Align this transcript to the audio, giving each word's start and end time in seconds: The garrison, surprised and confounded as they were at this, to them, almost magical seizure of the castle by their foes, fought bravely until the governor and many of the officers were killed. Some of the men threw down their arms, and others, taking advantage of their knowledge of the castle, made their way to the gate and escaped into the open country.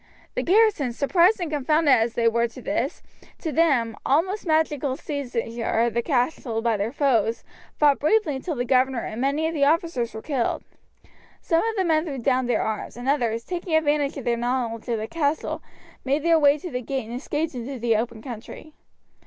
The 0.33 0.41
garrison, 0.41 0.93
surprised 0.93 1.39
and 1.39 1.51
confounded 1.51 1.91
as 1.93 2.15
they 2.15 2.27
were 2.27 2.41
at 2.41 2.53
this, 2.55 3.03
to 3.37 3.51
them, 3.51 3.95
almost 4.03 4.47
magical 4.47 4.97
seizure 4.97 5.69
of 5.85 5.93
the 5.93 6.01
castle 6.01 6.59
by 6.63 6.75
their 6.75 6.91
foes, 6.91 7.43
fought 7.77 7.99
bravely 7.99 8.35
until 8.35 8.55
the 8.55 8.65
governor 8.65 9.01
and 9.05 9.21
many 9.21 9.47
of 9.47 9.53
the 9.53 9.65
officers 9.65 10.15
were 10.15 10.23
killed. 10.23 10.63
Some 11.39 11.63
of 11.63 11.75
the 11.75 11.85
men 11.85 12.05
threw 12.05 12.17
down 12.17 12.47
their 12.47 12.63
arms, 12.63 12.97
and 12.97 13.07
others, 13.07 13.43
taking 13.43 13.75
advantage 13.75 14.17
of 14.17 14.25
their 14.25 14.37
knowledge 14.37 14.89
of 14.89 14.97
the 14.97 15.07
castle, 15.07 15.61
made 16.03 16.23
their 16.23 16.39
way 16.39 16.57
to 16.57 16.71
the 16.71 16.81
gate 16.81 17.05
and 17.07 17.13
escaped 17.21 17.53
into 17.53 17.77
the 17.77 17.95
open 17.95 18.23
country. 18.23 18.73